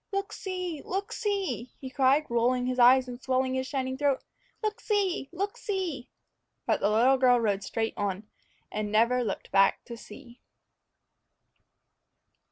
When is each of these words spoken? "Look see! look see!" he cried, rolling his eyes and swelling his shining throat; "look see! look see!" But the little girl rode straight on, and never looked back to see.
"Look 0.11 0.33
see! 0.33 0.81
look 0.83 1.11
see!" 1.11 1.73
he 1.79 1.91
cried, 1.91 2.25
rolling 2.27 2.65
his 2.65 2.79
eyes 2.79 3.07
and 3.07 3.21
swelling 3.21 3.53
his 3.53 3.67
shining 3.67 3.99
throat; 3.99 4.23
"look 4.63 4.79
see! 4.81 5.29
look 5.31 5.57
see!" 5.57 6.09
But 6.65 6.79
the 6.79 6.89
little 6.89 7.19
girl 7.19 7.39
rode 7.39 7.63
straight 7.63 7.93
on, 7.95 8.27
and 8.71 8.91
never 8.91 9.23
looked 9.23 9.51
back 9.51 9.85
to 9.85 9.95
see. 9.95 10.39